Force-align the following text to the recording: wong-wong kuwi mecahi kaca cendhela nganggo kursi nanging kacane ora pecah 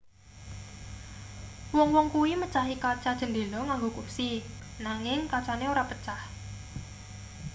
wong-wong 1.75 2.07
kuwi 2.15 2.31
mecahi 2.41 2.75
kaca 2.83 3.11
cendhela 3.19 3.59
nganggo 3.67 3.89
kursi 3.97 4.27
nanging 4.85 5.19
kacane 5.31 5.65
ora 5.73 5.83
pecah 5.89 6.21